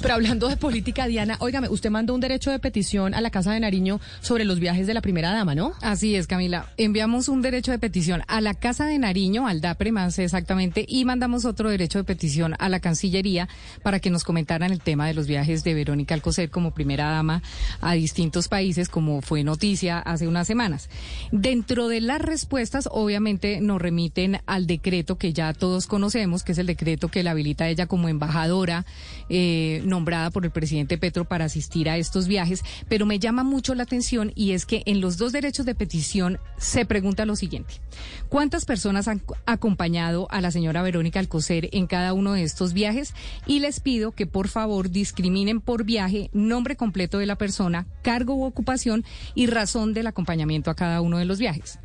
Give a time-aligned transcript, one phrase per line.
[0.00, 3.52] Pero hablando de política, Diana, óigame, usted mandó un derecho de petición a la Casa
[3.52, 5.72] de Nariño sobre los viajes de la primera dama, ¿no?
[5.80, 6.72] Así es, Camila.
[6.76, 11.04] Enviamos un derecho de petición a la Casa de Nariño, al DAPRE más exactamente, y
[11.04, 13.48] mandamos otro derecho de petición a la Cancillería
[13.82, 17.42] para que nos comentaran el tema de los viajes de Verónica Alcocer como primera dama
[17.80, 20.88] a distintos países, como fue noticia hace unas semanas.
[21.30, 26.58] Dentro de las respuestas, obviamente, nos remiten al decreto que ya todos conocemos, que es
[26.58, 28.84] el decreto que la habilita ella como embajadora
[29.28, 33.74] eh, nombrada por el presidente Petro para asistir a estos viajes, pero me llama mucho
[33.74, 37.74] la atención y es que en los dos derechos de petición se pregunta lo siguiente.
[38.28, 43.14] ¿Cuántas personas han acompañado a la señora Verónica Alcocer en cada uno de estos viajes?
[43.46, 48.34] Y les pido que por favor discriminen por viaje nombre completo de la persona, cargo
[48.34, 49.04] u ocupación
[49.34, 51.78] y razón del acompañamiento a cada uno de los viajes.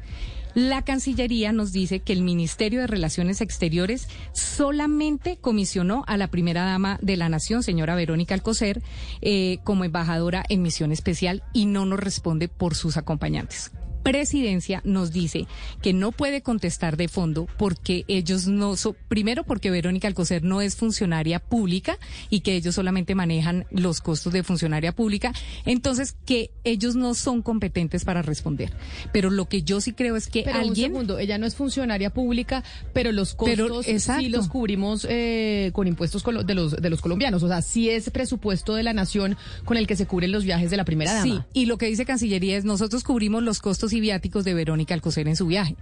[0.56, 6.64] La Cancillería nos dice que el Ministerio de Relaciones Exteriores solamente comisionó a la primera
[6.64, 8.82] dama de la Nación, señora Verónica Alcocer,
[9.22, 13.72] eh, como embajadora en misión especial y no nos responde por sus acompañantes
[14.04, 15.48] presidencia nos dice
[15.82, 20.62] que no puede contestar de fondo porque ellos no son, primero porque Verónica Alcocer no
[20.62, 21.98] es funcionaria pública
[22.30, 25.34] y que ellos solamente manejan los costos de funcionaria pública,
[25.66, 28.74] entonces que ellos no son competentes para responder.
[29.12, 30.92] Pero lo que yo sí creo es que pero alguien...
[30.92, 35.88] Un segundo, ella no es funcionaria pública, pero los costos sí los cubrimos eh, con
[35.88, 37.44] impuestos de los, de los colombianos.
[37.44, 40.70] O sea, sí es presupuesto de la nación con el que se cubren los viajes
[40.70, 41.48] de la primera dama.
[41.54, 44.94] Sí, y lo que dice Cancillería es nosotros cubrimos los costos y viáticos de Verónica
[44.94, 45.76] Alcocer en su viaje.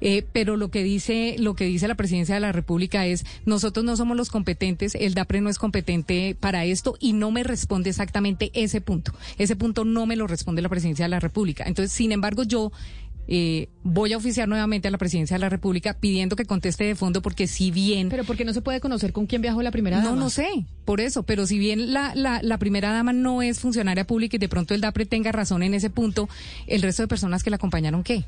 [0.00, 3.84] Eh, pero lo que dice lo que dice la presidencia de la República es nosotros
[3.84, 7.90] no somos los competentes, el DAPRE no es competente para esto y no me responde
[7.90, 9.12] exactamente ese punto.
[9.38, 11.64] Ese punto no me lo responde la presidencia de la República.
[11.66, 12.72] Entonces, sin embargo, yo
[13.28, 16.94] eh, voy a oficiar nuevamente a la presidencia de la República pidiendo que conteste de
[16.94, 18.08] fondo porque si bien...
[18.08, 20.10] Pero porque no se puede conocer con quién viajó la primera dama.
[20.10, 20.48] No, no sé,
[20.84, 24.38] por eso, pero si bien la, la, la primera dama no es funcionaria pública y
[24.38, 26.28] de pronto el DAPRE tenga razón en ese punto,
[26.66, 28.24] el resto de personas que la acompañaron, ¿qué?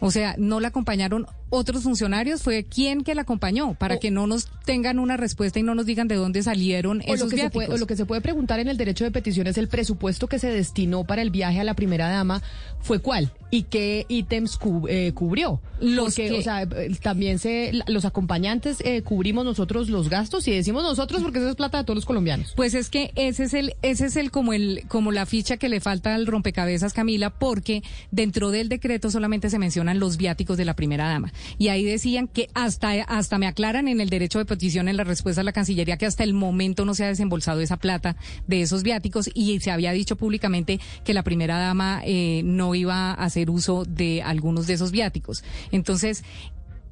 [0.00, 4.26] O sea, no la acompañaron otros funcionarios, fue quien que la acompañó, para que no
[4.26, 7.66] nos tengan una respuesta y no nos digan de dónde salieron o esos lo que
[7.68, 10.38] o lo que se puede preguntar en el derecho de petición es el presupuesto que
[10.38, 12.42] se destinó para el viaje a la primera dama,
[12.80, 13.32] ¿fue cuál?
[13.50, 15.60] ¿Y qué ítems eh, cubrió?
[15.80, 16.66] Los que, o sea,
[17.00, 21.54] también se, los acompañantes eh, cubrimos nosotros los gastos y decimos nosotros porque eso es
[21.54, 22.54] plata de todos los colombianos.
[22.56, 25.68] Pues es que ese es el, ese es el como el, como la ficha que
[25.68, 29.58] le falta al rompecabezas, Camila, porque dentro del decreto solamente se
[29.94, 31.32] los viáticos de la primera dama.
[31.58, 35.04] Y ahí decían que hasta, hasta me aclaran en el derecho de petición en la
[35.04, 38.62] respuesta a la Cancillería que hasta el momento no se ha desembolsado esa plata de
[38.62, 43.24] esos viáticos y se había dicho públicamente que la primera dama eh, no iba a
[43.24, 45.44] hacer uso de algunos de esos viáticos.
[45.72, 46.24] Entonces,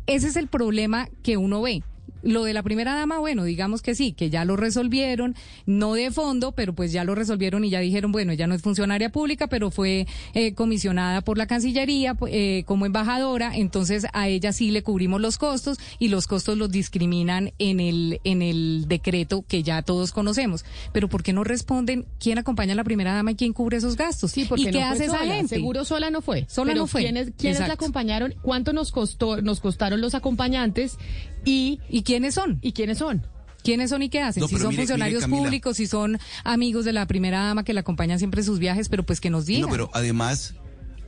[0.07, 1.83] ese es el problema que uno ve
[2.25, 5.37] lo de la primera dama, bueno, digamos que sí, que ya lo resolvieron,
[5.67, 8.63] no de fondo, pero pues ya lo resolvieron y ya dijeron, bueno, ella no es
[8.63, 14.53] funcionaria pública, pero fue eh, comisionada por la Cancillería eh, como embajadora, entonces a ella
[14.53, 19.45] sí le cubrimos los costos y los costos los discriminan en el, en el decreto
[19.47, 20.65] que ya todos conocemos.
[20.93, 23.97] Pero ¿por qué no responden quién acompaña a la primera dama y quién cubre esos
[23.97, 24.33] gastos?
[24.33, 25.57] Sí, porque ¿Y qué hace esa gente?
[25.57, 26.47] Seguro sola no fue.
[26.49, 27.03] Sola no fue.
[27.03, 28.35] ¿Quiénes, quiénes la acompañaron?
[28.43, 30.97] ¿Cuánto nos costó, nos costaron los acompañantes?
[31.45, 32.61] Y, ¿Y quiénes son?
[32.63, 33.27] ¿Y quiénes son?
[33.65, 34.47] ¿Quiénes son y qué hacen?
[34.47, 38.43] si son funcionarios públicos, si son amigos de la primera dama que la acompañan siempre
[38.43, 39.63] en sus viajes, pero pues que nos digan.
[39.63, 40.55] No, pero además,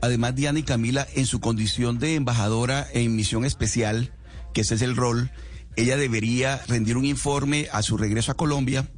[0.01, 4.13] además Diana y Camila, en su condición de embajadora en misión especial,
[4.53, 5.31] que ese es el rol,
[5.77, 8.89] ella debería rendir un informe a su regreso a Colombia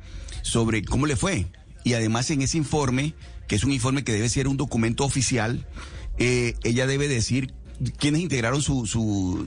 [0.40, 1.52] sobre cómo le fue.
[1.84, 3.12] Y además en ese informe,
[3.48, 5.66] que es un informe que debe ser un documento oficial,
[6.16, 7.52] eh, ella debe decir
[7.98, 9.46] quiénes integraron su, su,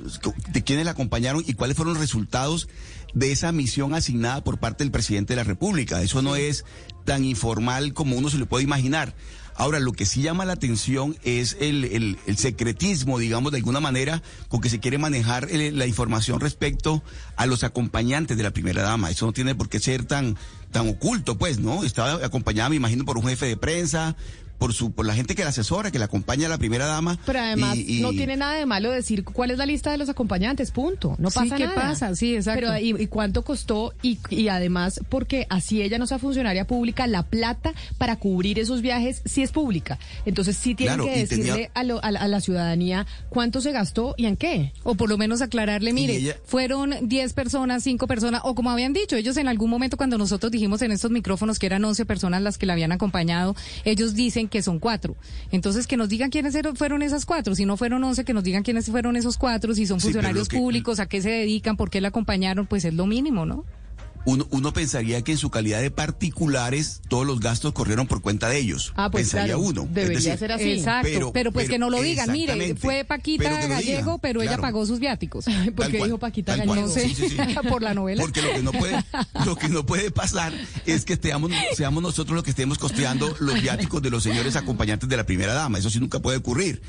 [0.51, 2.67] de quiénes la acompañaron y cuáles fueron los resultados
[3.13, 6.01] de esa misión asignada por parte del presidente de la República.
[6.01, 6.65] Eso no es
[7.05, 9.15] tan informal como uno se lo puede imaginar.
[9.55, 13.79] Ahora, lo que sí llama la atención es el, el, el secretismo, digamos, de alguna
[13.79, 17.03] manera, con que se quiere manejar la información respecto
[17.35, 19.11] a los acompañantes de la primera dama.
[19.11, 20.37] Eso no tiene por qué ser tan,
[20.71, 21.83] tan oculto, pues, ¿no?
[21.83, 24.15] Estaba acompañada, me imagino, por un jefe de prensa,
[24.61, 27.17] por su por la gente que la asesora, que la acompaña a la primera dama.
[27.25, 30.69] Pero además no tiene nada de malo decir cuál es la lista de los acompañantes,
[30.69, 31.15] punto.
[31.17, 32.15] No pasa sí, ¿qué pasa?
[32.15, 32.67] Sí, exacto.
[32.69, 37.23] Pero y, cuánto costó y, y, además porque así ella no sea funcionaria pública, la
[37.23, 39.97] plata para cubrir esos viajes sí es pública.
[40.27, 44.73] Entonces sí tiene que decirle a, la ciudadanía cuánto se gastó y en qué.
[44.83, 49.15] O por lo menos aclararle, mire, fueron 10 personas, 5 personas, o como habían dicho,
[49.15, 52.59] ellos en algún momento cuando nosotros dijimos en estos micrófonos que eran 11 personas las
[52.59, 53.55] que la habían acompañado,
[53.85, 55.15] ellos dicen que son cuatro.
[55.49, 57.55] Entonces, que nos digan quiénes fueron esas cuatro.
[57.55, 59.73] Si no fueron once, que nos digan quiénes fueron esos cuatro.
[59.73, 63.07] Si son funcionarios públicos, a qué se dedican, por qué la acompañaron, pues es lo
[63.07, 63.65] mínimo, ¿no?
[64.25, 68.59] Uno, pensaría que en su calidad de particulares todos los gastos corrieron por cuenta de
[68.59, 68.93] ellos.
[68.95, 69.87] Ah, pues pensaría uno.
[69.91, 70.71] Debería ser así.
[70.71, 71.31] Exacto.
[71.33, 72.31] Pero, pues que no lo digan.
[72.31, 75.45] Mire, fue Paquita Gallego, pero ella pagó sus viáticos.
[75.75, 76.75] ¿Por qué dijo Paquita Gallego?
[76.75, 77.11] No sé.
[77.69, 78.21] por la novela.
[78.21, 79.03] Porque lo que no puede,
[79.45, 80.53] lo que no puede pasar
[80.85, 81.19] es que
[81.75, 85.53] seamos nosotros los que estemos costeando los viáticos de los señores acompañantes de la primera
[85.53, 85.77] dama.
[85.77, 86.81] Eso sí nunca puede ocurrir.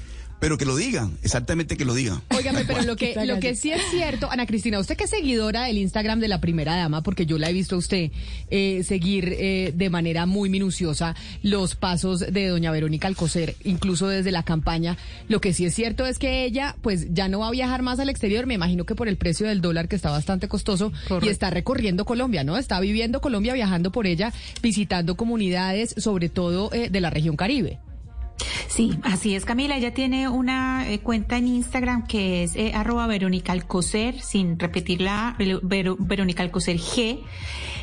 [0.42, 2.20] Pero que lo digan, exactamente que lo digan.
[2.36, 5.66] Óigame, pero lo que, lo que sí es cierto, Ana Cristina, usted que es seguidora
[5.66, 8.10] del Instagram de la primera dama, porque yo la he visto a usted
[8.50, 14.32] eh, seguir eh, de manera muy minuciosa los pasos de doña Verónica Alcocer, incluso desde
[14.32, 14.98] la campaña,
[15.28, 18.00] lo que sí es cierto es que ella pues ya no va a viajar más
[18.00, 20.92] al exterior, me imagino que por el precio del dólar que está bastante costoso
[21.22, 22.58] y está recorriendo Colombia, ¿no?
[22.58, 27.78] Está viviendo Colombia, viajando por ella, visitando comunidades, sobre todo eh, de la región Caribe.
[28.72, 29.76] Sí, así es, Camila.
[29.76, 35.36] Ella tiene una eh, cuenta en Instagram que es eh, arroba Verónica Alcocer, sin repetirla,
[35.62, 37.22] Verónica Alcocer G,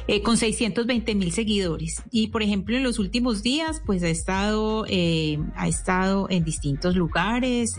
[0.07, 2.01] eh, con 620 mil seguidores.
[2.09, 7.75] Y, por ejemplo, en los últimos días, pues ha estado, ha estado en distintos lugares,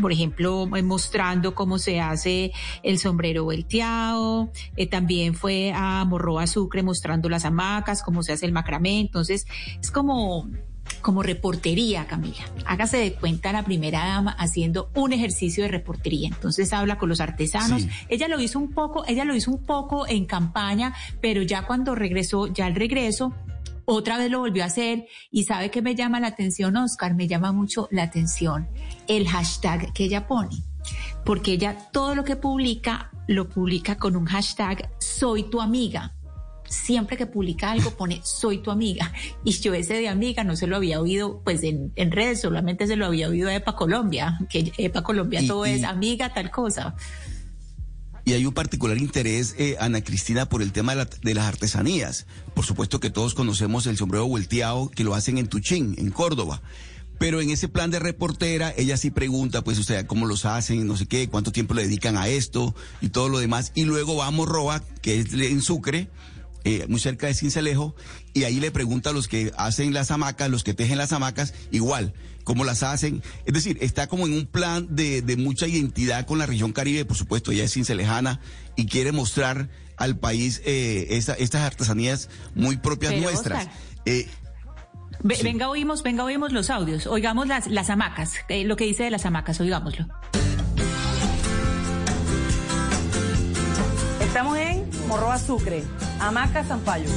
[0.00, 2.52] por ejemplo, mostrando cómo se hace
[2.84, 4.52] el sombrero volteado.
[4.90, 9.00] también fue a Morroa Sucre mostrando las hamacas, cómo se hace el macramé.
[9.00, 9.46] Entonces,
[9.80, 10.48] es como
[11.06, 12.42] como reportería, Camila.
[12.66, 16.26] Hágase de cuenta la primera dama haciendo un ejercicio de reportería.
[16.26, 17.86] Entonces habla con los artesanos.
[18.08, 21.94] Ella lo hizo un poco, ella lo hizo un poco en campaña, pero ya cuando
[21.94, 23.32] regresó, ya al regreso,
[23.84, 27.28] otra vez lo volvió a hacer y sabe que me llama la atención, Oscar, me
[27.28, 28.66] llama mucho la atención
[29.06, 30.56] el hashtag que ella pone,
[31.24, 36.15] porque ella todo lo que publica lo publica con un hashtag soy tu amiga
[36.68, 39.12] siempre que publica algo pone soy tu amiga.
[39.44, 42.96] Y yo ese de amiga no se lo había oído pues en, redes, solamente se
[42.96, 46.94] lo había oído a EPA Colombia, que EPA Colombia todo es amiga, tal cosa.
[48.26, 52.26] Y hay un particular interés, eh, Ana Cristina, por el tema de, las artesanías.
[52.54, 56.60] Por supuesto que todos conocemos el sombrero volteado que lo hacen en Tuchín, en Córdoba.
[57.20, 60.88] Pero en ese plan de reportera, ella sí pregunta, pues, o sea, cómo los hacen,
[60.88, 63.70] no sé qué, cuánto tiempo le dedican a esto y todo lo demás.
[63.76, 66.08] Y luego va a Morroa, que es en Sucre,
[66.66, 67.94] eh, muy cerca de Cincelejo,
[68.34, 71.54] y ahí le pregunta a los que hacen las hamacas, los que tejen las hamacas,
[71.70, 73.22] igual, cómo las hacen.
[73.44, 77.16] Es decir, está como en un plan de, mucha identidad con la región Caribe, por
[77.16, 78.40] supuesto, ella es cincelejana
[78.74, 83.68] y quiere mostrar al país eh, estas artesanías muy propias nuestras.
[84.04, 84.26] Eh,
[85.22, 89.24] venga, oímos, venga, oímos los audios, oigamos las, las hamacas, lo que dice de las
[89.24, 90.08] hamacas, oigámoslo.
[94.20, 95.84] Estamos en Morroa Sucre,
[96.20, 97.08] Hamaca Zampayo.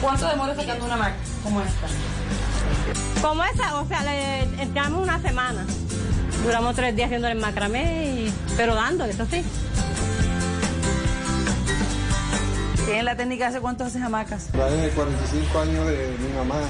[0.00, 1.86] ¿Cuánto demora sacando una hamaca como esta?
[3.20, 5.64] Como esa, o sea, le entramos una semana.
[6.44, 9.44] Duramos tres días haciendo el macramé, pero dándole, eso sí.
[12.86, 14.50] ¿Tienen la técnica hace cuánto haces hamacas?
[14.52, 16.60] de 45 años de mi mamá.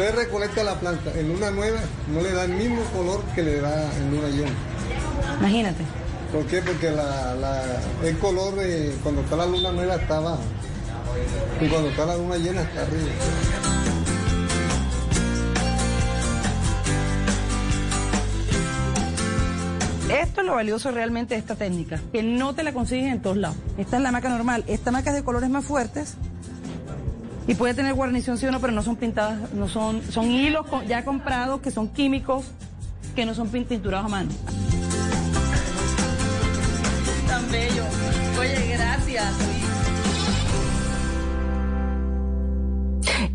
[0.00, 1.78] Usted recolecta la planta en luna nueva,
[2.10, 4.50] no le da el mismo color que le da en luna llena.
[5.40, 5.84] Imagínate.
[6.32, 6.62] ¿Por qué?
[6.62, 10.42] Porque el color de, cuando está la luna nueva está abajo
[11.60, 13.10] y cuando está la luna llena está arriba.
[20.22, 23.36] Esto es lo valioso realmente de esta técnica, que no te la consigues en todos
[23.36, 23.56] lados.
[23.76, 26.16] Esta es la maca normal, esta maca es de colores más fuertes,
[27.50, 30.64] y puede tener guarnición sí o no, pero no son pintadas, no son, son hilos
[30.86, 32.44] ya comprados que son químicos
[33.16, 34.30] que no son pinturados a mano.
[37.26, 37.82] Tan bello.
[38.38, 39.59] Oye, gracias.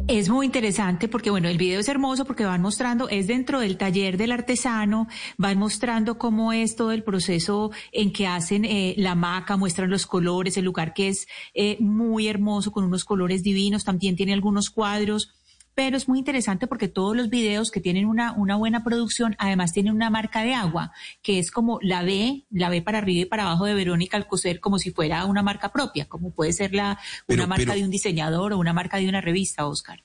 [0.08, 3.76] Es muy interesante porque, bueno, el video es hermoso porque van mostrando, es dentro del
[3.76, 5.08] taller del artesano,
[5.40, 10.06] van mostrando cómo es todo el proceso en que hacen eh, la maca, muestran los
[10.06, 14.70] colores, el lugar que es eh, muy hermoso, con unos colores divinos, también tiene algunos
[14.70, 15.34] cuadros
[15.76, 19.74] pero es muy interesante porque todos los videos que tienen una, una buena producción, además
[19.74, 23.26] tienen una marca de agua, que es como la B, la B para arriba y
[23.26, 26.98] para abajo de Verónica Alcocer, como si fuera una marca propia, como puede ser la,
[27.28, 30.02] una marca de un diseñador o una marca de una revista, Oscar.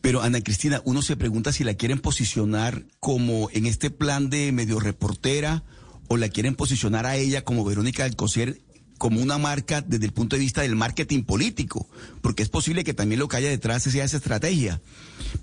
[0.00, 4.50] Pero Ana Cristina, uno se pregunta si la quieren posicionar como en este plan de
[4.52, 5.62] medio reportera
[6.08, 8.60] o la quieren posicionar a ella como Verónica Alcocer
[8.98, 11.88] como una marca desde el punto de vista del marketing político,
[12.22, 14.80] porque es posible que también lo que haya detrás sea esa estrategia.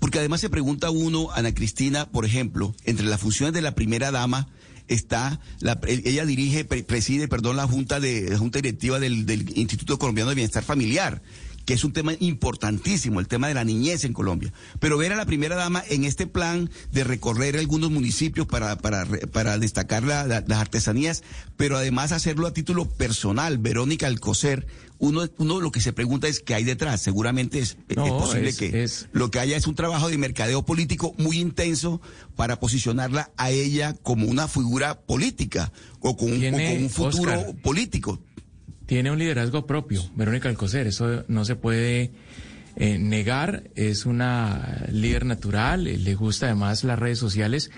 [0.00, 4.10] Porque además se pregunta uno, Ana Cristina, por ejemplo, entre las funciones de la primera
[4.10, 4.48] dama
[4.88, 9.98] está, la, ella dirige, preside, perdón, la junta de la junta directiva del, del Instituto
[9.98, 11.22] Colombiano de Bienestar Familiar
[11.64, 14.52] que es un tema importantísimo, el tema de la niñez en Colombia.
[14.80, 19.06] Pero ver a la primera dama en este plan de recorrer algunos municipios para, para,
[19.32, 21.22] para destacar las artesanías,
[21.56, 24.66] pero además hacerlo a título personal, Verónica Alcocer,
[24.98, 27.00] uno, uno lo que se pregunta es qué hay detrás.
[27.02, 32.00] Seguramente es, posible que lo que haya es un trabajo de mercadeo político muy intenso
[32.36, 38.20] para posicionarla a ella como una figura política o con, un futuro político.
[38.86, 42.12] Tiene un liderazgo propio, Verónica Alcocer, eso no se puede
[42.76, 47.70] eh, negar, es una líder natural, eh, le gusta además las redes sociales,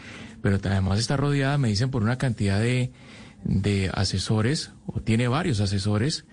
[0.42, 2.92] pero además está rodeada, me dicen, por una cantidad de,
[3.44, 6.24] de asesores, o tiene varios asesores,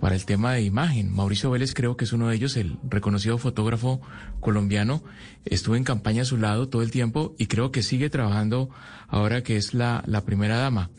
[0.00, 1.10] para el tema de imagen.
[1.10, 4.02] Mauricio Vélez creo que es uno de ellos, el reconocido fotógrafo
[4.40, 5.02] colombiano.
[5.46, 8.68] Estuvo en campaña a su lado todo el tiempo y creo que sigue trabajando
[9.08, 10.90] ahora que es la, la primera dama.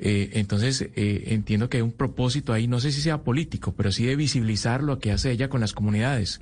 [0.00, 3.90] Eh, entonces, eh, entiendo que hay un propósito ahí, no sé si sea político, pero
[3.92, 6.40] sí de visibilizar lo que hace ella con las comunidades.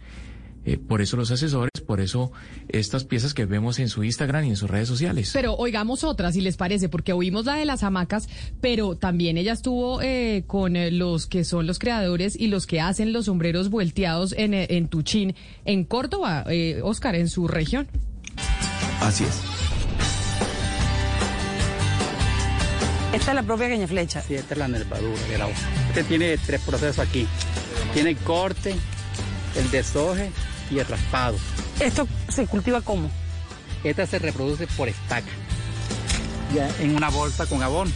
[0.66, 2.32] Eh, por eso los asesores, por eso
[2.68, 5.30] estas piezas que vemos en su Instagram y en sus redes sociales.
[5.32, 8.28] Pero oigamos otras, si les parece, porque oímos la de las hamacas,
[8.60, 12.80] pero también ella estuvo eh, con eh, los que son los creadores y los que
[12.80, 16.44] hacen los sombreros volteados en, en Tuchín, en Córdoba,
[16.82, 17.86] Oscar, en su región.
[19.00, 19.65] Así es.
[23.16, 24.20] Esta es la propia caña flecha.
[24.20, 25.56] Sí, esta es la nervadura de la hoja.
[25.88, 27.26] Este tiene tres procesos aquí.
[27.94, 28.76] Tiene el corte,
[29.56, 30.30] el deshoje
[30.70, 31.38] y el raspado.
[31.80, 33.10] ¿Esto se cultiva cómo?
[33.84, 35.30] Esta se reproduce por estaca.
[36.54, 37.90] Ya en una bolsa con abono.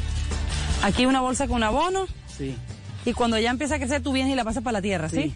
[0.82, 2.06] Aquí una bolsa con abono.
[2.38, 2.56] Sí.
[3.04, 5.34] Y cuando ya empieza a crecer, tú vienes y la pasas para la tierra, ¿sí?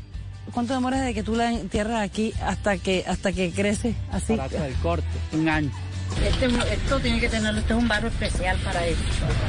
[0.55, 4.35] ¿Cuánto demora desde que tú la entierras aquí hasta que hasta que crece así?
[4.35, 5.71] Para el corte, un año.
[6.23, 9.03] Este, esto tiene que tenerlo, este es un barro especial para esto.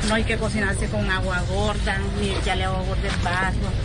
[0.07, 3.84] No hay que cocinarse con agua gorda, ni echarle agua gorda al barro.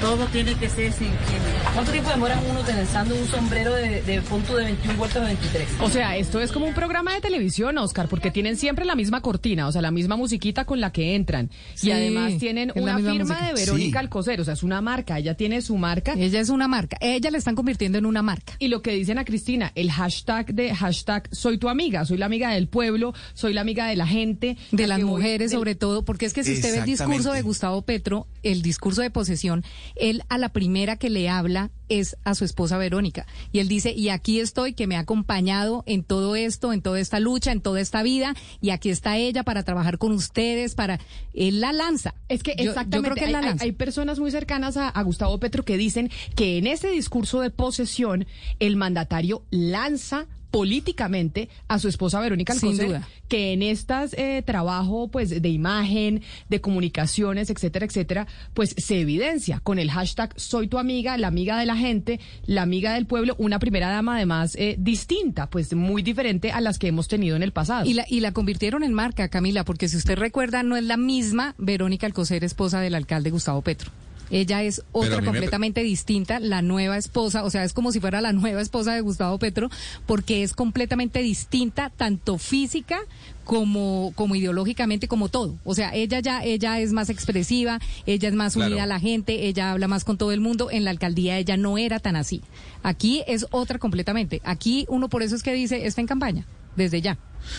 [0.00, 1.72] Todo tiene que ser sin química.
[1.74, 5.68] ¿Cuánto tiempo demora uno tensando un sombrero de, punto de 21 vueltas de 23?
[5.80, 9.20] O sea, esto es como un programa de televisión, Oscar, porque tienen siempre la misma
[9.20, 11.50] cortina, o sea, la misma musiquita con la que entran.
[11.82, 15.62] y además tienen una firma de Verónica Alcocer, o sea, es una marca, ella tiene
[15.62, 16.14] su marca.
[16.16, 18.54] Ella es una marca, ella le están convirtiendo en una marca.
[18.58, 22.26] Y lo que dicen a Cristina, el hashtag de hashtag soy tu amiga, soy la
[22.26, 24.56] amiga del pueblo, soy la amiga de la gente.
[24.70, 27.82] De las mujeres sobre todo, porque es que si usted ve el discurso de Gustavo
[27.82, 29.64] Petro, el discurso de posesión,
[29.96, 33.26] él a la primera que le habla es a su esposa Verónica.
[33.52, 37.00] Y él dice, y aquí estoy, que me ha acompañado en todo esto, en toda
[37.00, 41.00] esta lucha, en toda esta vida, y aquí está ella para trabajar con ustedes, para...
[41.34, 42.14] Él la lanza.
[42.28, 43.24] Es que exactamente,
[43.60, 47.50] hay, personas muy cercanas a, a Gustavo Petro que dicen que en ese discurso de
[47.50, 48.26] posesión,
[48.58, 55.42] el mandatario lanza políticamente a su esposa Verónica Alcocer, que en estas eh, trabajo pues
[55.42, 61.16] de imagen, de comunicaciones, etcétera, etcétera, pues se evidencia con el hashtag soy tu amiga,
[61.18, 65.48] la amiga de la gente, la amiga del pueblo, una primera dama además eh, distinta,
[65.50, 67.86] pues muy diferente a las que hemos tenido en el pasado.
[67.86, 70.96] Y la, y la convirtieron en marca, Camila, porque si usted recuerda, no es la
[70.96, 73.90] misma Verónica Alcocer, esposa del alcalde Gustavo Petro.
[74.30, 78.32] Ella es otra completamente distinta, la nueva esposa, o sea, es como si fuera la
[78.32, 79.70] nueva esposa de Gustavo Petro,
[80.06, 83.00] porque es completamente distinta, tanto física
[83.44, 85.56] como, como ideológicamente, como todo.
[85.64, 89.48] O sea, ella ya, ella es más expresiva, ella es más unida a la gente,
[89.48, 90.70] ella habla más con todo el mundo.
[90.70, 92.42] En la alcaldía ella no era tan así.
[92.82, 94.42] Aquí es otra completamente.
[94.44, 97.16] Aquí uno por eso es que dice, está en campaña, desde ya.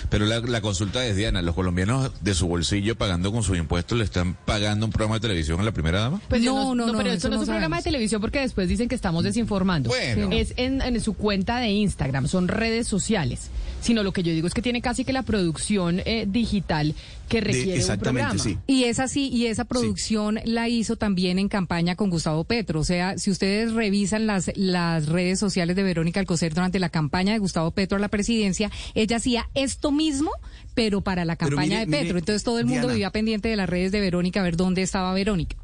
[0.09, 4.03] Pero la, consulta es, Diana, ¿los colombianos de su bolsillo pagando con sus impuestos le
[4.03, 6.21] están pagando un programa de televisión a la primera dama?
[6.29, 8.87] Pues no, no, no, pero eso, no es un programa de televisión porque después dicen
[8.87, 9.89] que estamos desinformando.
[9.89, 10.29] Bueno.
[10.31, 13.49] Es en, en, su cuenta de Instagram, son redes sociales.
[13.81, 16.95] Sino lo que yo digo es que tiene casi que la producción eh, digital
[17.29, 18.37] que requiere un programa.
[18.37, 18.57] Sí.
[18.67, 22.81] Y es así, y esa producción la hizo también en campaña con Gustavo Petro.
[22.81, 27.33] O sea, si ustedes revisan las, las redes sociales de Verónica Alcocer durante la campaña
[27.33, 30.31] de Gustavo Petro a la presidencia, ella hacía esto mismo,
[30.73, 32.17] pero para la campaña de Petro.
[32.17, 35.13] Entonces todo el mundo vivía pendiente de las redes de Verónica a ver dónde estaba
[35.13, 35.55] Verónica.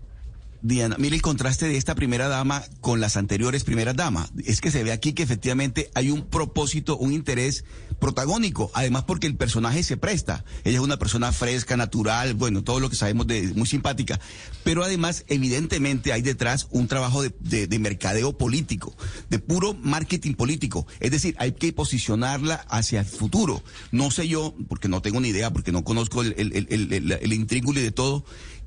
[0.66, 4.32] Diana, mire el contraste de esta primera dama con las anteriores primeras damas.
[4.46, 7.66] Es que se ve aquí que efectivamente hay un propósito, un interés
[8.00, 10.44] protagónico, además porque el personaje se presta.
[10.64, 14.20] Ella es una persona fresca, natural, bueno, todo lo que sabemos de muy simpática,
[14.64, 18.96] pero además evidentemente hay detrás un trabajo de, de, mercadeo político,
[19.30, 20.88] de puro marketing político.
[21.00, 23.62] Es decir, hay que posicionarla hacia el futuro.
[23.92, 27.74] No sé yo, porque no tengo ni idea, porque no conozco el, el, el, el,
[27.76, 28.26] de todo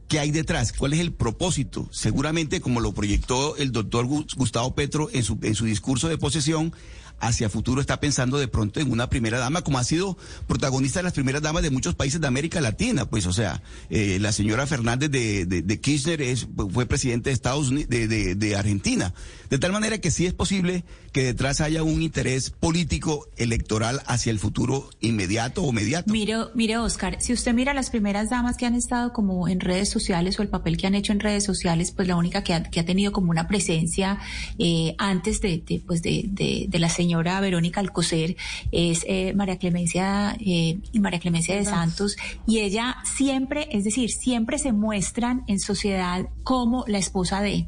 [0.08, 0.72] ¿Qué hay detrás?
[0.72, 1.86] ¿Cuál es el propósito?
[1.92, 6.72] Seguramente, como lo proyectó el doctor Gustavo Petro en su, en su discurso de posesión,
[7.20, 11.04] hacia futuro está pensando de pronto en una primera dama, como ha sido protagonista de
[11.04, 13.06] las primeras damas de muchos países de América Latina.
[13.06, 17.68] Pues, o sea, eh, la señora Fernández de, de, Kirchner es, fue presidente de Estados
[17.68, 19.14] Unidos, de, de, Argentina.
[19.50, 24.30] De tal manera que sí es posible que detrás haya un interés político electoral hacia
[24.30, 26.10] el futuro inmediato o mediato.
[26.12, 29.88] Mire, mire, Oscar, si usted mira las primeras damas que han estado como en redes
[29.88, 32.62] sociales o el papel que han hecho en redes sociales, pues la única que ha,
[32.62, 34.18] que ha tenido como una presencia
[34.58, 36.24] eh, antes de, pues de,
[36.68, 38.36] de la señora señora Verónica Alcocer
[38.70, 44.10] es eh, María Clemencia eh, y María Clemencia de Santos y ella siempre, es decir,
[44.10, 47.66] siempre se muestran en sociedad como la esposa de.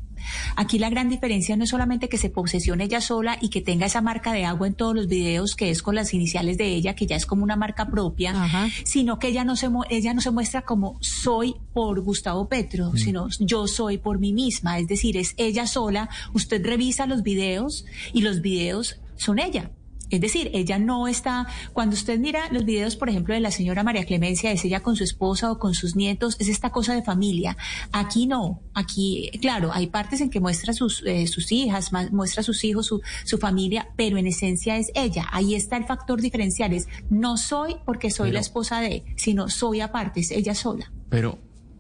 [0.54, 3.86] Aquí la gran diferencia no es solamente que se posesione ella sola y que tenga
[3.86, 6.94] esa marca de agua en todos los videos, que es con las iniciales de ella,
[6.94, 10.30] que ya es como una marca propia, sino que ella no se ella no se
[10.30, 12.96] muestra como soy por Gustavo Petro, mm.
[12.98, 16.10] sino yo soy por mí misma, es decir, es ella sola.
[16.34, 19.70] Usted revisa los videos y los videos son ella.
[20.10, 23.84] Es decir, ella no está, cuando usted mira los videos, por ejemplo, de la señora
[23.84, 27.02] María Clemencia, es ella con su esposa o con sus nietos, es esta cosa de
[27.02, 27.56] familia.
[27.92, 32.64] Aquí no, aquí, claro, hay partes en que muestra sus, eh, sus hijas, muestra sus
[32.64, 35.26] hijos, su, su familia, pero en esencia es ella.
[35.30, 39.80] Ahí está el factor diferencial, es no soy porque soy la esposa de, sino soy
[39.80, 40.90] aparte, es ella sola.
[41.08, 41.38] Pero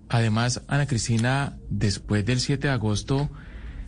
[0.08, 3.28] además, Ana Cristina, después del 7 de agosto,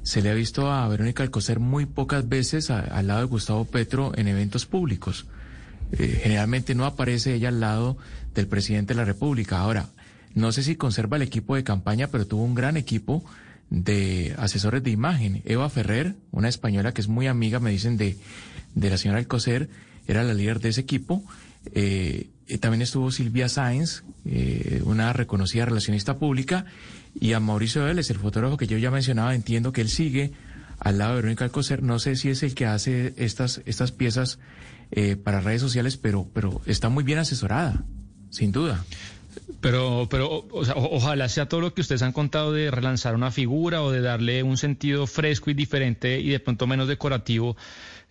[0.02, 4.12] se le ha visto a Verónica Alcocer muy pocas veces al lado de Gustavo Petro
[4.16, 5.26] en eventos públicos.
[5.92, 7.96] Eh, generalmente no aparece ella al lado
[8.34, 9.58] del presidente de la República.
[9.58, 9.88] Ahora,
[10.34, 13.24] no sé si conserva el equipo de campaña, pero tuvo un gran equipo
[13.70, 15.42] de asesores de imagen.
[15.44, 18.16] Eva Ferrer, una española que es muy amiga, me dicen, de,
[18.74, 19.68] de la señora Alcocer,
[20.06, 21.22] era la líder de ese equipo.
[21.74, 22.30] Eh,
[22.60, 26.66] también estuvo Silvia Sáenz, eh, una reconocida relacionista pública,
[27.14, 30.32] y a Mauricio Vélez, el fotógrafo que yo ya mencionaba, entiendo que él sigue
[30.78, 31.82] al lado de Verónica Alcocer.
[31.82, 34.38] No sé si es el que hace estas, estas piezas
[34.90, 37.84] eh, para redes sociales, pero, pero está muy bien asesorada,
[38.30, 38.84] sin duda.
[39.60, 43.92] Pero, pero ojalá sea todo lo que ustedes han contado de relanzar una figura o
[43.92, 47.56] de darle un sentido fresco y diferente y de pronto menos decorativo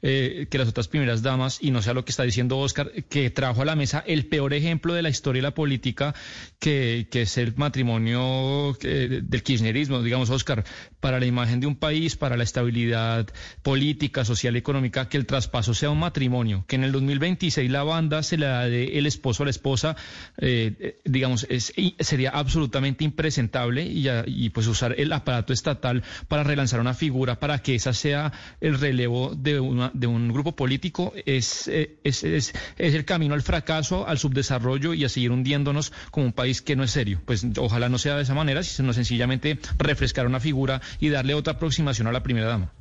[0.02, 3.30] eh, que las otras primeras damas, y no sea lo que está diciendo Oscar, que
[3.30, 6.16] trajo a la mesa el peor ejemplo de la historia y la política,
[6.60, 10.64] que, que es el matrimonio eh, del kirchnerismo, digamos, Oscar,
[11.00, 13.28] para la imagen de un país, para la estabilidad
[13.62, 17.84] política, social y económica, que el traspaso sea un matrimonio, que en el 2026 la
[17.84, 19.96] banda se la dé el esposo a la esposa,
[20.38, 26.80] eh, digamos, es, sería absolutamente impresentable y, y pues usar el aparato estatal para relanzar
[26.80, 31.68] una figura, para que esa sea el relevo de una de un grupo político es,
[31.68, 36.26] eh, es, es, es, el camino al fracaso, al subdesarrollo y a seguir hundiéndonos como
[36.26, 37.22] un país que no es serio.
[37.26, 41.54] Pues ojalá no sea de esa manera, sino sencillamente refrescar una figura y darle otra
[41.54, 42.74] aproximación a la primera dama.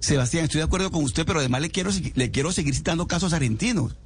[0.00, 3.32] Sebastián, estoy de acuerdo con usted, pero además le quiero, le quiero seguir citando casos
[3.32, 3.96] argentinos.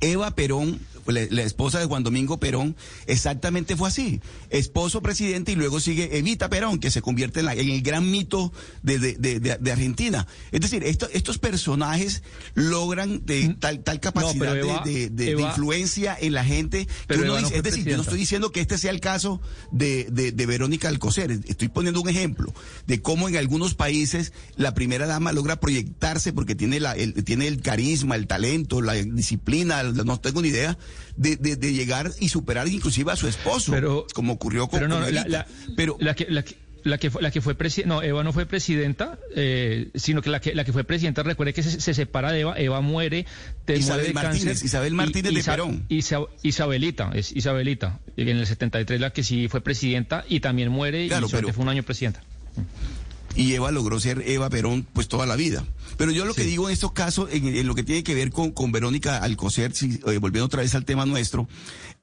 [0.00, 4.20] Eva Perón, la, esposa de Juan Domingo Perón, exactamente fue así.
[4.50, 9.58] Esposo presidente y luego sigue Evita Perón, que se convierte en, el gran mito de,
[9.72, 10.26] Argentina.
[10.52, 12.22] Es decir, estos personajes
[12.54, 13.58] logran de, mm.
[13.58, 16.86] tal, tal capacidad de, influencia en la gente.
[17.08, 20.06] es decir, yo no estoy diciendo que este sea el caso de,
[20.48, 21.30] Verónica Alcocer.
[21.30, 22.52] Estoy poniendo un ejemplo
[22.86, 27.60] de cómo en algunos países la primera dama logra proyectarse porque tiene, la, tiene el
[27.60, 30.76] carisma, el talento, la disciplina, no tengo ni idea,
[31.16, 35.46] de, de, llegar y superar inclusive a su esposo, pero, como ocurrió con, pero la,
[35.76, 36.56] pero la que, la que...
[36.84, 40.30] La que, fue, la que fue presidenta, no, Eva no fue presidenta, eh, sino que
[40.30, 43.26] la que la que fue presidenta, recuerde que se, separa de Eva, Eva muere,
[43.66, 45.84] Isabel Martínez, Isabel Martínez de Perón.
[45.88, 51.10] Isabelita, es Isabelita, en el 73 la que sí fue presidenta y también muere y
[51.10, 52.22] fue un año presidenta
[53.38, 55.64] y Eva logró ser Eva Perón pues toda la vida.
[55.96, 58.50] Pero yo lo que digo en estos casos, en, lo que tiene que ver con,
[58.50, 61.48] con Verónica Alcocer, si, eh, volviendo otra vez al tema nuestro,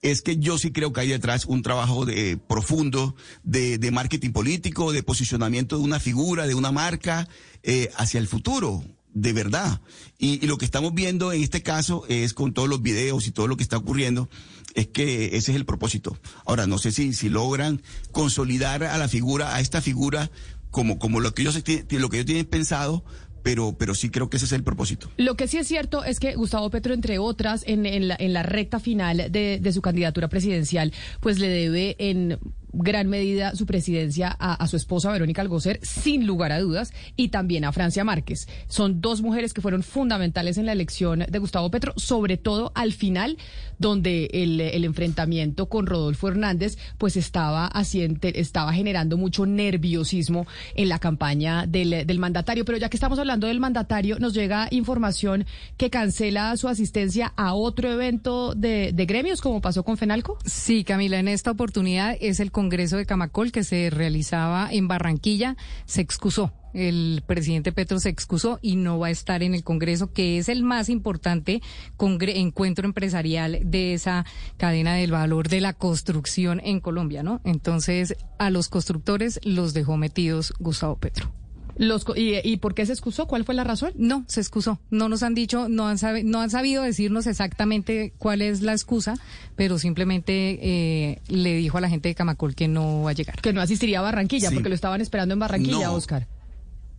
[0.02, 4.32] es que yo sí creo que hay detrás un trabajo de, profundo de, de marketing
[4.32, 7.28] político, de posicionamiento de una figura, de una marca
[7.64, 9.82] eh, hacia el futuro de verdad.
[10.18, 13.32] Y, y, lo que estamos viendo en este caso es con todos los videos y
[13.32, 14.30] todo lo que está ocurriendo,
[14.76, 16.18] es que ese es el propósito.
[16.46, 20.30] Ahora, no sé si, si logran consolidar a la figura, a esta figura,
[20.76, 23.06] como, como lo que ellos lo que ellos tienen pensado,
[23.44, 25.10] pero, pero sí creo que ese es el propósito.
[25.16, 28.34] Lo que sí es cierto es que Gustavo Petro, entre otras, en, en, la, en
[28.34, 32.40] la recta final de, de su candidatura presidencial, pues le debe en
[32.76, 37.66] gran medida su presidencia a, su esposa Verónica Alcocer, sin lugar a dudas, y también
[37.66, 38.48] a Francia Márquez.
[38.68, 42.94] Son dos mujeres que fueron fundamentales en la elección de Gustavo Petro, sobre todo al
[42.94, 43.38] final,
[43.80, 51.00] donde el, enfrentamiento con Rodolfo Hernández pues estaba, haciente, estaba generando mucho nerviosismo en la
[51.00, 52.66] campaña del, del mandatario.
[52.66, 55.46] Pero ya que estamos hablando del mandatario, nos llega información
[55.78, 60.38] que cancela su asistencia a otro evento de, de gremios, como pasó con FENALCO.
[60.46, 62.65] Sí, Camila, en esta oportunidad es el Congreso
[62.98, 65.56] de Camacol que se realizaba en Barranquilla.
[65.86, 70.12] Se excusó el presidente Petro se excusó y no va a estar en el Congreso,
[70.12, 71.62] que es el más importante
[71.98, 74.26] encuentro empresarial de esa
[74.58, 77.40] cadena del valor de la construcción en Colombia, ¿no?
[77.46, 81.32] Entonces, a los constructores los dejó metidos Gustavo Petro.
[81.78, 83.28] Los, y, por qué se excusó?
[83.28, 83.92] ¿Cuál fue la razón?
[83.96, 84.80] No, se excusó.
[84.90, 89.16] No nos han dicho, no han, no han sabido decirnos exactamente cuál es la excusa,
[89.56, 93.42] pero simplemente eh, le dijo a la gente de Camacol que no va a llegar.
[93.42, 96.28] Que no asistiría a Barranquilla, porque lo estaban esperando en Barranquilla, Oscar.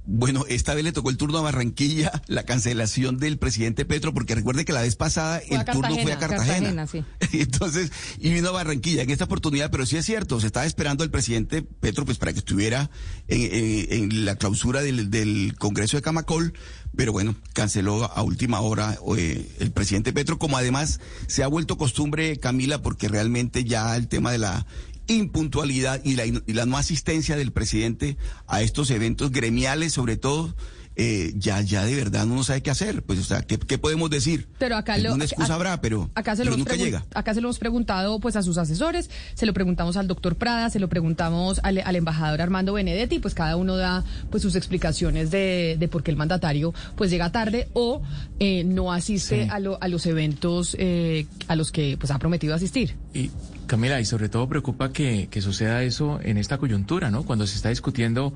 [0.08, 4.36] Bueno, esta vez le tocó el turno a Barranquilla, la cancelación del presidente Petro, porque
[4.36, 6.86] recuerde que la vez pasada el turno fue a Cartagena.
[6.86, 7.04] sí.
[7.32, 11.02] Entonces, y vino a Barranquilla en esta oportunidad, pero sí es cierto, se estaba esperando
[11.02, 12.88] el presidente Petro pues para que estuviera
[13.26, 16.54] en, la clausura del, Congreso de Camacol,
[16.94, 21.76] pero bueno, canceló a última hora eh, el presidente Petro, como además se ha vuelto
[21.78, 24.66] costumbre, Camila, porque realmente ya el tema de la
[25.14, 28.16] impuntualidad y la, y la no asistencia del presidente
[28.46, 30.54] a estos eventos gremiales, sobre todo,
[30.98, 33.02] eh, ya, ya de verdad no sabe qué hacer.
[33.02, 34.48] Pues, o sea, ¿qué, podemos decir?
[34.58, 37.04] Pero acá lo, Una excusa habrá, pero, acá se nunca llega.
[37.14, 40.70] Acá se lo hemos preguntado pues a sus asesores, se lo preguntamos al doctor Prada,
[40.70, 45.76] se lo preguntamos al, embajador Armando Benedetti, pues cada uno da pues sus explicaciones de,
[45.78, 48.00] de por qué el mandatario pues llega tarde o
[48.38, 52.54] eh, no asiste a, lo, a los eventos eh, a los que pues ha prometido
[52.54, 52.96] asistir.
[53.12, 53.30] Y
[53.66, 57.24] Camila, y sobre todo preocupa que, que suceda eso en esta coyuntura, ¿no?
[57.24, 58.32] Cuando se está discutiendo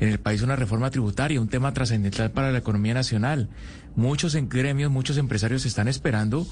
[0.00, 3.48] en el país una reforma tributaria, un tema trascendental para la economía nacional.
[3.94, 6.46] Muchos en gremios, muchos empresarios están esperando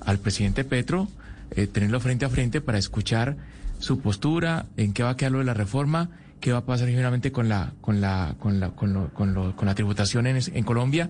[0.00, 1.08] al presidente Petro
[1.50, 3.36] eh, tenerlo frente a frente para escuchar
[3.78, 6.10] su postura, en qué va a quedar lo de la reforma,
[6.44, 10.26] qué va a pasar finalmente con la con la con la con, con, la tributación
[10.26, 11.08] en, en Colombia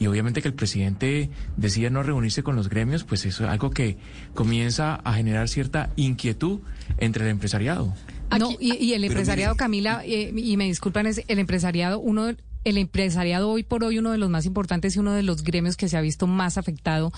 [0.00, 3.70] y obviamente que el presidente decida no reunirse con los gremios, pues eso es algo
[3.70, 3.98] que
[4.34, 6.58] comienza a generar cierta inquietud
[6.98, 7.94] entre el empresariado.
[8.36, 13.50] no, y, el empresariado, Camila, eh, y me disculpan, es el empresariado, uno el empresariado
[13.50, 15.96] hoy por hoy uno de los más importantes y uno de los gremios que se
[15.96, 17.12] ha visto más afectado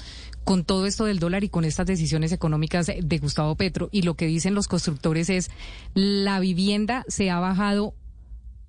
[0.44, 3.88] con todo esto del dólar y con estas decisiones económicas de Gustavo Petro.
[3.92, 5.50] Y lo que dicen los constructores es
[5.94, 7.94] la vivienda se ha bajado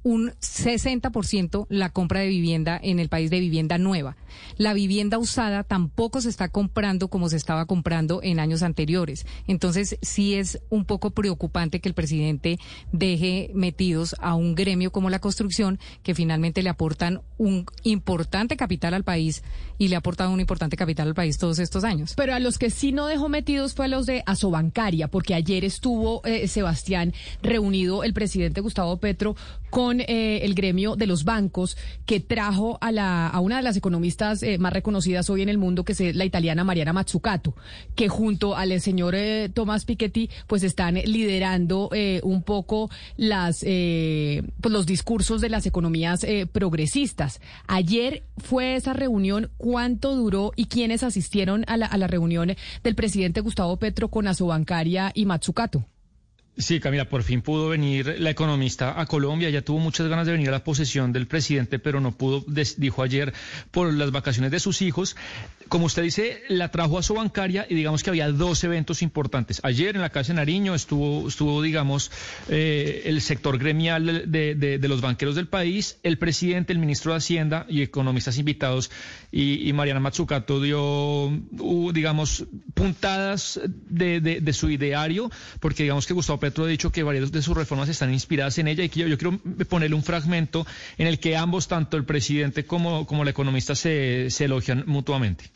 [0.07, 4.15] un 60% la compra de vivienda en el país de vivienda nueva.
[4.55, 9.25] La vivienda usada tampoco se está comprando como se estaba comprando en años anteriores.
[9.47, 12.57] Entonces, sí es un poco preocupante que el presidente
[12.93, 18.93] deje metidos a un gremio como la construcción, que finalmente le aportan un importante capital
[18.93, 19.43] al país
[19.77, 22.13] y le ha aportado un importante capital al país todos estos años.
[22.15, 25.65] Pero a los que sí no dejó metidos fue a los de Asobancaria, porque ayer
[25.65, 29.35] estuvo eh, Sebastián reunido el presidente Gustavo Petro
[29.69, 33.77] con eh, el gremio de los bancos que trajo a, la, a una de las
[33.77, 37.55] economistas eh, más reconocidas hoy en el mundo, que es la italiana Mariana Mazzucato,
[37.95, 41.89] que junto al señor eh, Tomás Piketty, pues están liderando
[42.23, 47.41] un poco las, pues los discursos de las economías progresistas.
[47.67, 52.95] Ayer fue esa reunión, ¿cuánto duró y quiénes asistieron a la, a la reunión del
[52.95, 55.85] presidente Gustavo Petro con Asobancaria y Mazzucato?
[56.57, 59.51] Sí, Camila, por fin pudo venir la economista a Colombia.
[59.51, 62.43] Ya tuvo muchas ganas de venir a la posesión del presidente, pero no pudo,
[62.77, 63.31] dijo ayer,
[63.69, 65.15] por las vacaciones de sus hijos.
[65.69, 69.59] Como usted dice, la trajo a su bancaria y digamos que había dos eventos importantes.
[69.63, 72.11] Ayer en la Casa de Nariño estuvo, estuvo digamos,
[72.49, 77.65] eh, el sector gremial de, los banqueros del país, el presidente, el ministro de Hacienda
[77.67, 78.91] y economistas invitados.
[79.31, 81.31] Y, Mariana Matsukato dio,
[81.93, 87.41] digamos, puntadas de, su ideario, porque digamos que Gustavo Petro ha dicho que varias de
[87.41, 90.65] sus reformas están inspiradas en ella y que yo, quiero ponerle un fragmento
[90.97, 95.51] en el que ambos, tanto el presidente como, como la economista, se elogian mutuamente.